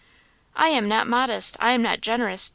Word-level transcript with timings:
"I 0.55 0.69
am 0.69 0.87
not 0.87 1.05
modest! 1.05 1.57
I 1.59 1.73
am 1.73 1.83
not 1.83 2.01
generous! 2.01 2.49